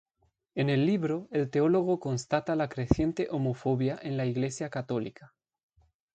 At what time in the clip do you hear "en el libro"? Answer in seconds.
0.55-1.27